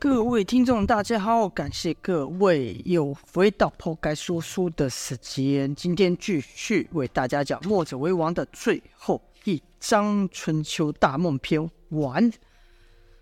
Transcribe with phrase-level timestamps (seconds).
[0.00, 5.74] 各位听众，大家好，感谢各位又回到抛开说书的时间。
[5.74, 11.60] 今天继续为大家讲《墨者为王》的最后一章《春秋大梦篇》
[11.90, 12.32] 完。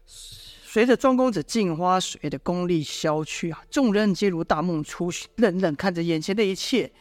[0.07, 6.93] 随着庄公子镜花水月的功力消去啊，众人皆如大梦初醒，愣愣看着眼前的一切，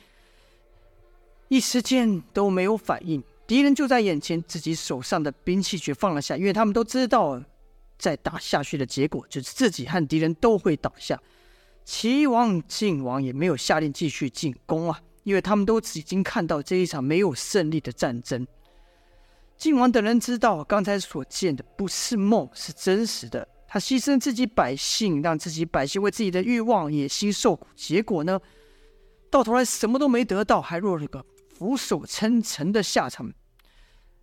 [1.49, 3.23] 一时间都没有反应。
[3.45, 7.39] 敌人就在眼前，自己手上的兵器却放了下，因为他们都知道。
[7.97, 11.19] 再打下去的结果就是自己和敌人都会倒下。
[11.83, 18.45] 齐王、晋王也没有下令继续进攻啊，因为他们都已经看到这一场没有胜利的战争。
[19.57, 23.47] 晋王等人知道刚才所见的不是梦，是真实的。
[23.67, 28.39] 他牺牲自己百姓，让自己百姓为自己的欲望、野心受苦，结果呢，
[29.29, 33.31] 到头来什么都没得到，还落了个俯首称臣的下场。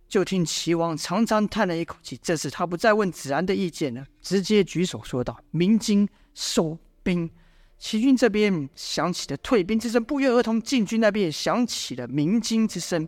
[0.07, 7.29] 就听齐王长长叹了一口气，这时他不再问子安的意见了，直接举手说道：“鸣金收兵。”
[7.77, 13.07] 齐军这边响起了退兵之声，不约而同，晋军那边也响起了鸣金之声。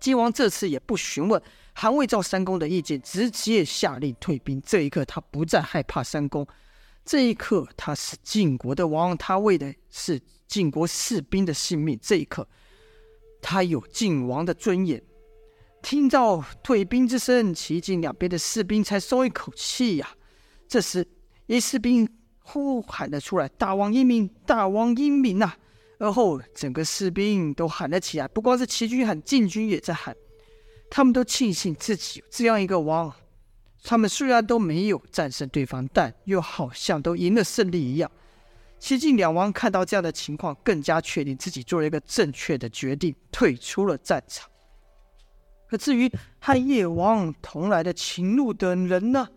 [0.00, 1.42] 晋王这次也不询问
[1.74, 4.62] 韩魏赵三公的意见，直接下令退兵。
[4.64, 6.46] 这一刻，他不再害怕三公。
[7.04, 11.98] 这一刻，他是晋国的王，他为的是晋国士兵的性命。
[12.00, 12.48] 这一刻，
[13.42, 15.02] 他有晋王的尊严。
[15.82, 20.08] 听到退兵之声，齐晋两边的士兵才松一口气呀、
[20.66, 21.06] 这时，
[21.46, 22.08] 一士兵
[22.40, 25.54] 呼喊了出来：“大王英明，大王英明呐！”
[25.98, 28.28] 而后，整个士兵都喊了起来。
[28.28, 30.14] 不光是齐军喊，晋军也在喊。
[30.90, 33.12] 他们都庆幸自己有这样一个王。
[33.82, 38.10] 他们虽然都没有战胜对方，但又好像都赢了胜利一样。
[38.78, 44.48] 齐晋两王看到这样的情况，更加确定自己做了一个正确的决定，退出了战场。
[45.68, 49.28] 可至于和夜王同来的秦鹿等人呢？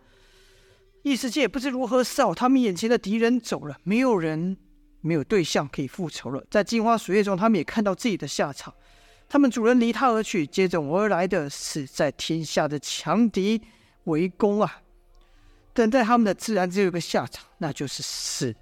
[1.04, 2.34] 异世界不知如何是好。
[2.34, 4.56] 他们眼前的敌人走了，没有人，
[5.02, 6.44] 没有对象可以复仇了。
[6.50, 8.74] 在镜花水月中，他们也看到自己的下场。
[9.28, 13.62] 他们主人离他而去，接踵而来的是在天下的强敌
[14.04, 14.82] 围攻啊！
[15.74, 18.56] 等待他们的自然只有一个下场，那就是死。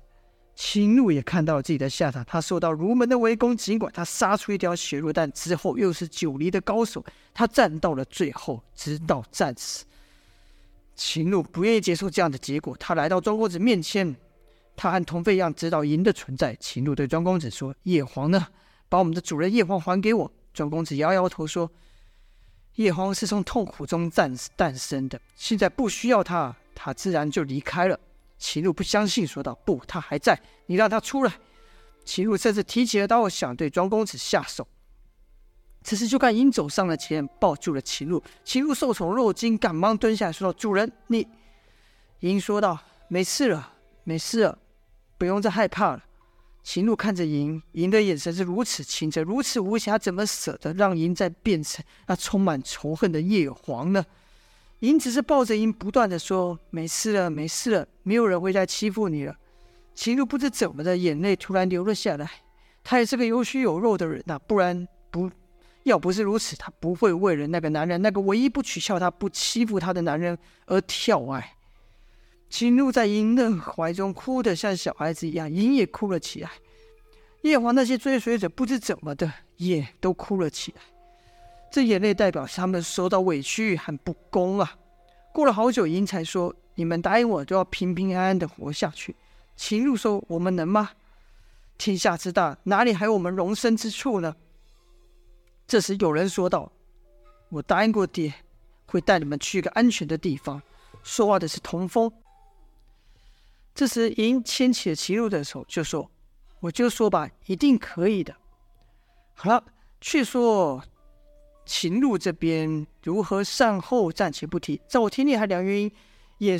[0.61, 7.01] 秦鹿也看到了自己的下场，他受到儒门的围攻，尽管他杀出一条血路，但之后又是九黎的高手，
[7.33, 9.85] 他战到了最后，直到战死。
[10.97, 14.13] 秦鹿不愿意接受这样的结果，他来到庄公子面前，
[14.75, 16.53] 他和童飞一样知道赢的存在。
[16.59, 18.47] 秦鹿对庄公子说：“叶黄呢？
[18.89, 21.71] 把我们的主人叶黄还给我。”庄公子摇摇头说
[22.75, 27.97] ：“叶黄是从痛苦中诞诞生的，现在不需要他，他自然就离开了。”
[28.39, 31.33] 齐禄不相信，说道：“不，他还在，你让他出来。”
[32.05, 34.67] 齐禄甚至提起了刀，想对庄公子下手。
[35.83, 38.23] 此时，就看银走上了前，抱住了齐禄。
[38.43, 41.27] 齐禄受宠若惊，赶忙蹲下来说道：“主人，你……”
[42.21, 43.73] 银说道：“没事了，
[44.03, 44.57] 没事了，
[45.17, 46.03] 不用再害怕了。”
[46.63, 54.05] 齐禄看着银，银的眼神是如此清澈，如此无瑕，怎么舍得让银再变成那充满仇恨的夜皇呢？
[54.79, 59.35] 银只是抱着银，不断的说：“没事了，没事了，没有人会再欺负你了。”
[59.93, 62.29] 齐禄不知怎么的，眼泪突然流了下来。
[62.81, 65.29] 他也是个有血有肉的人呐、不然不
[65.83, 71.55] 要不是如此，他不会为了那个男人，那个唯一不取笑他、不欺负他的男人而跳爱。
[72.49, 76.49] 齐禄在银的怀中哭得像小孩子一样，银也哭了起来。
[77.41, 80.81] 夜华那些追随者不知怎么的，也都哭了起来。
[81.71, 84.75] 这眼泪代表他们受到委屈和不公啊！
[85.31, 89.15] 过了好久，银才说：“你们答应我，都要平平安安的活下去。”
[89.55, 90.89] 秦鹿说：“我们能吗？
[91.77, 94.35] 天下之大，哪里还有我们容身之处呢？”
[95.67, 96.71] 这时有人说道
[97.49, 98.33] ：“我答应过爹，
[98.87, 100.61] 会带你们去一个安全的地方。”
[101.03, 102.11] 说话的是童风。
[103.75, 106.09] 这时银牵起了秦鹿的手，就说
[106.61, 108.35] ：“我就说吧，一定可以的。”
[109.35, 109.63] 好了，
[110.01, 110.83] 却说。
[111.69, 115.91] 秦路这边如何善后暂且不提，赵天烈和梁元英
[116.39, 116.59] 也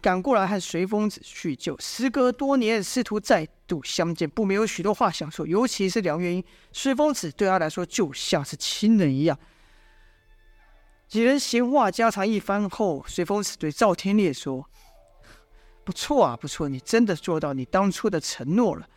[0.00, 1.78] 赶过来和随风子叙旧。
[1.78, 5.46] 时隔多年，师徒再度相见，不免有许多话想说。
[5.46, 9.38] 尤其是梁元英，随风子对他来说就像是亲人一样。
[11.06, 14.68] 几人闲话家常一番后，随风子对赵天烈说
[15.84, 18.88] ：“不错啊，不错，你真的做到你当初的承诺了。”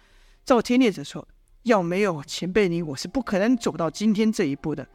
[0.43, 1.27] 赵天烈则说
[1.63, 4.89] ：“要没有前辈你，我是不可能走到今天这一步的。”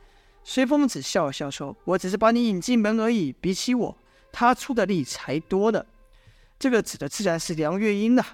[0.46, 3.96] 随风子笑了笑说：“我只是把你引进门而已，比起我，
[4.31, 5.85] 他出的力才多呢。”
[6.61, 8.25] 这个指的自然是梁月英呐。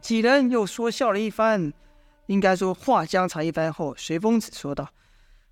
[0.00, 1.72] 几人又说笑了一番，
[2.26, 4.88] 应该说话将长一番后，随风子说道：“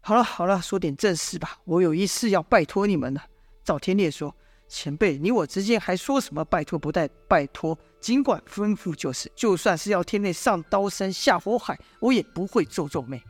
[0.01, 3.25] 好了好了，说点正事吧，我有一事要拜托你们了。”
[3.65, 4.35] 赵天烈说
[4.69, 7.79] ：“前辈，你我之间还说什么拜托不带拜托？
[7.99, 13.23] 尽管吩咐就是，就算是要天内上刀山下火海，我也不会皱皱眉。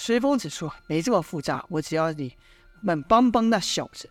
[0.00, 2.32] 随风子说：“没这么复杂，我只要你
[2.82, 4.08] 们帮帮那小子。”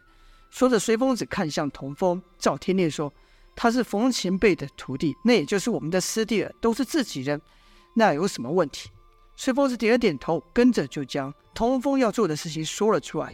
[0.52, 3.12] 说着，随风子看向童风，赵天烈说
[3.56, 7.42] ：“他是冯前辈的徒弟，那也就是我们的师弟了，都是自己人，
[7.96, 8.90] 那有什么问题？”
[9.38, 13.34] 随风子点了点头，跟着就将童风要做的事情说了出来。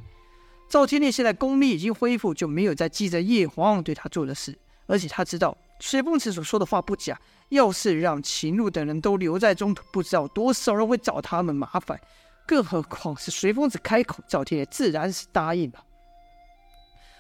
[0.70, 4.56] 赵天烈现在功力已经恢复，就没有再记着叶皇对他做的事，
[4.86, 7.20] 而且他知道随风子所说的话不假。
[7.50, 12.00] 要是让秦鹿等人都留在中途，不知道多少人会找他们麻烦。
[12.46, 15.84] 更何况是随风子开口，赵天烈自然是答应了。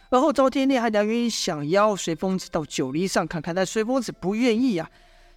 [0.09, 4.89] 而后赵天烈还两愿意想邀随风子到九黎上看看，但随风子不愿意啊。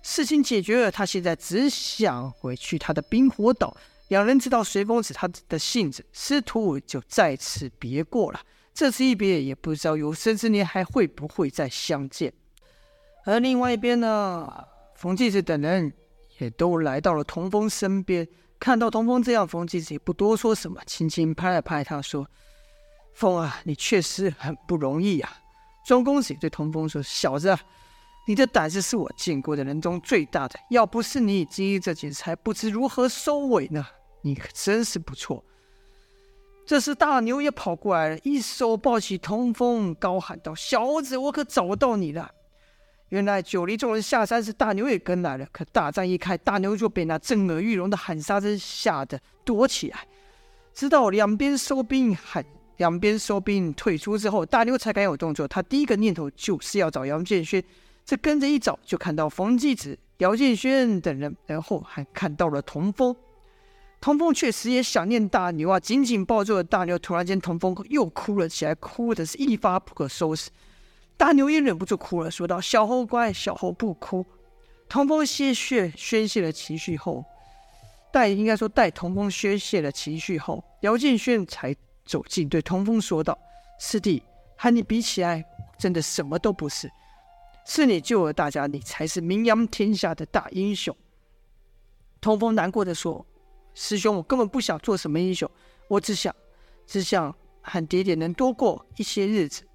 [0.03, 3.77] 事情解决了，他现在只想回去他的冰火岛。
[4.09, 8.41] 两人知道随风子他的性子，师徒就再次别过了。
[8.75, 12.33] 这次一别，也不知道有生之年还会不会再相见。
[13.25, 14.47] 而另外一边呢，
[14.95, 15.93] 冯继子等人
[16.39, 18.29] 也都来到了童风身边。
[18.59, 22.27] 看到童风这样，冯继子也不多说什么，轻轻拍了拍他，说
[23.15, 25.37] ：“风啊，你确实很不容易呀。”
[25.87, 27.57] 庄公子对童风说：“小子，
[28.27, 30.59] 你的胆子是我见过的人中最大的。
[30.71, 33.87] 要不是你经历这件事，还不知如何收尾呢。”
[34.23, 35.45] 你可真是不错。
[36.67, 42.29] 这时大牛也跑过来了，一手抱起童风，高喊道：“小子，我可找到你了！”
[43.11, 45.47] 原来九黎众人下山时，大牛也跟来了。
[45.53, 50.07] 可大战一开，大牛就被那震耳欲聋的喊杀声吓得躲起来。
[50.75, 52.45] 直到两边收兵喊
[52.79, 55.47] 两边收兵退出之后，大牛才敢有动作。
[55.47, 57.63] 他第一个念头就是要找姚建轩。
[58.05, 63.15] 这跟着一找，就看到冯继子、姚建轩等人，然后还看到了童风。
[64.01, 66.99] 童风确实也想念大牛啊，紧紧抱住了大牛。
[66.99, 70.51] 突然间，童风又哭了起来，哭的是一发不可收拾。
[71.17, 74.25] 大牛也忍不住哭了，说道：“小猴乖，小猴不哭。”
[74.89, 77.25] 童风歇血宣泄了情绪后，
[78.13, 81.75] 待应该说待童风宣泄了情绪后，姚建轩才
[82.05, 83.37] 走近，对童风说道
[83.81, 84.23] ：“师弟，
[84.57, 85.45] 和你比起来，
[85.79, 86.91] 真的什么都不是。
[87.65, 90.97] 是你救了大家，你才是名扬天下的大英雄。”
[92.21, 93.25] 童风难过的说。
[93.79, 95.51] 师兄，我根本不想做什么英雄，
[95.89, 96.35] 我只想，
[96.87, 99.66] 只想和爹爹能多过一些日子。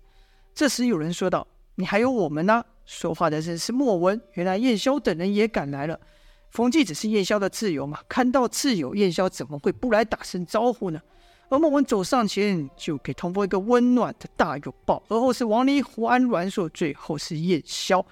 [0.54, 4.20] 这时有人说道：“你还有我们呢。”说话的人是莫文。
[4.34, 6.00] 原来燕霄等人也赶来了。
[6.50, 11.02] 冯继只是燕霄的挚友嘛，看到挚友，燕霄怎么会不来打声招呼呢？
[11.48, 15.02] 而莫文走上前，就给童风一个温暖的大拥抱。
[15.08, 18.04] 而后是王离胡、安阮硕，最后是燕霄。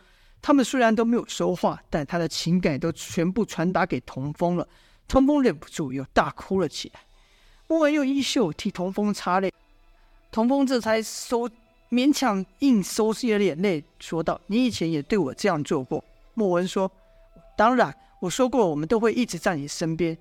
[0.42, 4.66] 他们虽然都没有说话，但他的情感都全部传达给童风了。
[5.08, 7.02] 童风忍不住又大哭了起来，
[7.68, 9.52] 莫文用衣袖替童风擦泪，
[10.32, 11.50] 童风这才收
[11.90, 16.04] 勉强硬收起了眼泪，说道：“你以前也对我这样做过。”
[16.36, 16.92] 莫文说
[17.58, 20.18] ：“当然，我说过我们都会一直在你身边。”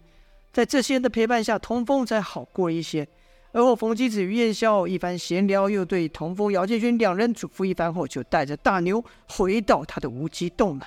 [0.50, 3.06] 在这些人的陪伴下，童风才好过一些。
[3.52, 10.86] 而后，冯姬子与燕霄一番闲聊，又对童风、姚建勋两人嘱咐一番后，就带着大牛回到他的无极洞了。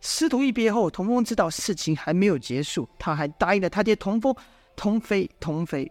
[0.00, 4.34] 师徒一别后，童风知道事情还没有结束，他还答应了他爹童风、
[4.74, 5.90] 童飞、童飞，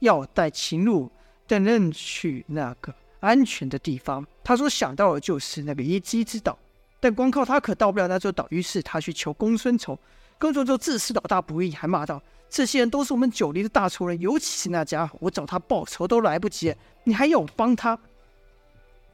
[0.00, 1.10] 要带秦鹿
[1.46, 2.94] 等人去那个
[3.24, 4.24] 安全的地方。
[4.44, 6.58] 他所想到的就是那个遗迹之岛，
[7.00, 8.46] 但光靠他可到不了那座岛。
[8.50, 9.98] 于是他去求公孙仇，
[10.38, 17.98] 公孙仇自私老大不义，还骂道：“这些人都是我们九黎的大仇人，尤其是那家伙，我找他报仇都来不及，你还要我帮他？”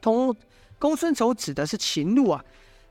[0.02, 0.35] 同
[0.78, 2.44] 公孙仇指的是秦鹿啊。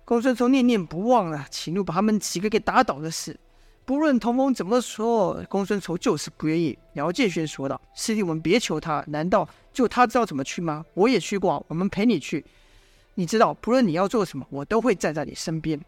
[0.05, 3.37] 公孙仇念念不忘了秦鹿把他们几个给打倒的事。
[3.89, 6.77] 不论童风怎么说，公孙仇就是不愿意。
[6.93, 10.85] 姚建轩说道：“师弟，我们别求他，难道就他知道怎么去吗？
[10.93, 12.45] 我也去过，我们陪你去。
[13.15, 15.81] 你知道，不论你要做什么，我都会站在你身边。”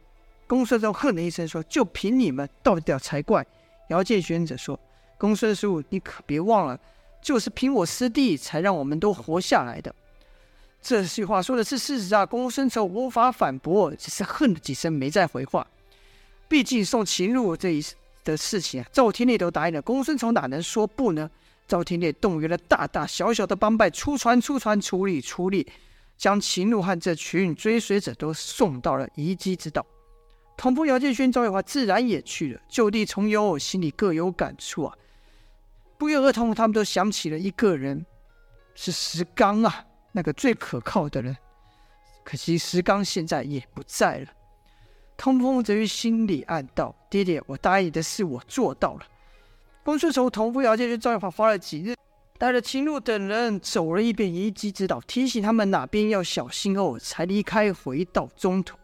[0.49, 3.45] 公孙仇哼了一声说：“就凭你们，倒掉才怪。”
[3.89, 4.79] 姚建轩则说
[5.19, 6.79] ：“公孙叔，你可别忘了，
[7.21, 9.93] 就是凭我师弟，才让我们都活下来的。”
[10.81, 12.25] 这句话说的是事实啊！
[12.25, 15.67] 公孙仇无法反驳，只是哼了几声，没再回话。
[16.51, 17.81] 毕竟送秦鹿这一
[18.25, 21.31] 的事情啊，赵天烈都答应了，公孙仇哪能说不呢？
[21.65, 25.65] 赵天烈动员了大大小小的帮派，出船出船，出力出力，
[26.17, 29.85] 将秦鹿和这群追随者都送到了遗迹之岛。
[30.57, 34.93] 同父、姚建勋、赵月华自然也去了，就地重游，心里各有感触啊。
[35.97, 38.05] 不约而同，他们都想起了一个人，
[38.75, 39.85] 是石刚啊。
[40.11, 41.37] 那个最可靠的人，
[42.25, 44.27] 可惜石刚现在也不在了。
[45.21, 49.01] 童风则于心里暗道：“爹爹，我答应你的事我做到了。”
[49.85, 51.93] 公孙仇、童风、姚建去、赵月华花了几日
[52.39, 58.75] 带着秦露等人走了一遍遗迹之道，提醒他们哪边要小心后，才离开，回到中土。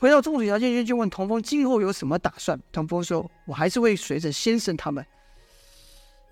[0.00, 2.60] 回到中土，姚建军就问童风今后有什么打算。
[2.72, 5.06] 童风说：“我还是会随着先生他们。”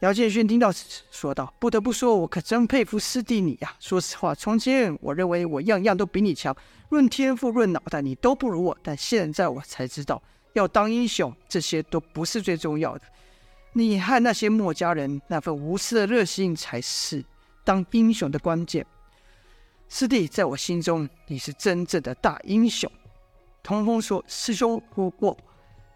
[0.00, 3.76] 姚建勋听到此，说道：“不得不说，我可真佩服师弟你呀！
[3.78, 6.56] 说实话，从前我认为我样样都比你强，
[6.88, 8.74] 论天赋，论脑袋，你都不如我。
[8.82, 10.22] 但现在我才知道，
[10.54, 13.02] 要当英雄，这些都不是最重要的。
[13.74, 17.22] 你和那些墨家人那份无私的热心，才是
[17.62, 18.86] 当英雄的关键。
[19.90, 22.90] 师弟，在我心中，你是真正的大英雄。”
[23.62, 25.36] 童风说：“师兄，我我。”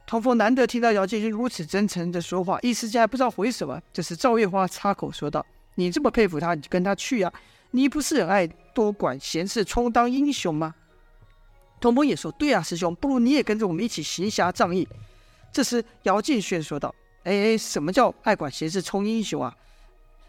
[0.06, 3.80] 童风难得听到姚建勋如此真诚的说话，一时间还不知道回什么。
[3.92, 5.44] 这时赵月华插口说道
[5.76, 7.40] ：“你这么佩服他，你就跟他去呀、啊！
[7.70, 10.74] 你不是很爱多管闲事，充当英雄吗？”
[11.80, 14.86] 童风也说：“对啊，师兄，不如你也跟着我们一起行侠仗义。”
[15.50, 16.94] 这时姚建勋说道
[17.24, 19.56] ：“哎哎，什么叫爱管闲事充英雄啊？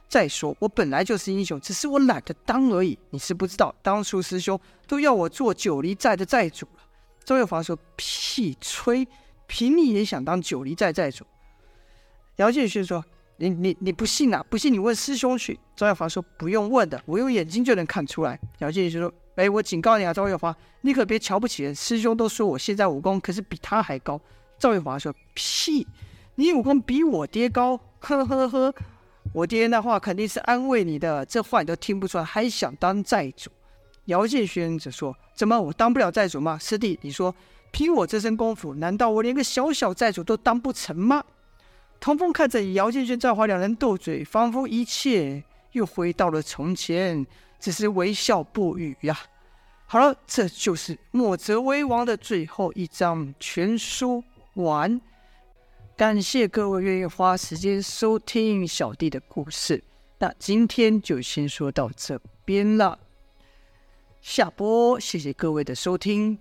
[0.07, 2.97] 再说我本来就是英雄，只是我懒得当而已。
[3.09, 6.83] 你是不知道，当初师兄都要我做九黎寨的寨主了。”
[7.25, 9.05] 赵月华说：“屁吹！”
[9.47, 11.25] 凭你也想当九黎寨寨主？
[12.37, 13.03] 姚建勋说
[13.37, 14.45] ：“你你你不信啊？
[14.49, 21.73] 不信你问师兄去。”赵月华说：“不用问的，我用眼睛就能看出来。”姚建勋说：“哎，我警告你啊，赵月华，你可别瞧不起人。
[21.73, 24.19] 师兄都说我现在武功可是比他还高。”
[24.59, 25.87] 赵月华说：“屁，
[26.35, 27.79] 你武功比我爹高？
[27.99, 28.75] 呵呵呵，
[29.31, 33.49] 我爹那话肯定是安慰你的，这话你都听不出来，还想当寨主？”
[34.05, 36.57] 姚建勋则说：“怎么我当不了寨主吗？
[36.57, 37.33] 师弟，你说。”
[37.75, 41.21] 凭我这身功夫，难道我连个小小寨主都当不成吗？
[41.99, 47.27] 童风看着姚建轩、赵华两人斗嘴，仿佛一切又回到了从前，
[47.59, 49.19] 只是微笑不语呀、
[49.87, 55.01] 好了，这就是墨者为王的最后一章全书完。
[55.97, 59.83] 感谢各位愿意花时间收听小弟的故事，
[60.19, 62.97] 那今天就先说到这边了。
[64.21, 66.39] 下播，谢谢各位的收听。